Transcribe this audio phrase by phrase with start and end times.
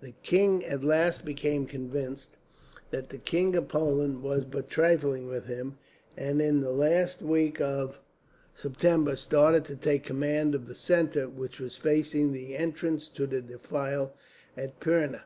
[0.00, 2.36] The king at last became convinced
[2.92, 5.76] that the King of Poland was but trifling with him,
[6.16, 7.98] and in the last week of
[8.54, 13.26] September started to take the command of the centre, which was facing the entrance to
[13.26, 14.12] the defile,
[14.56, 15.22] at Pirna.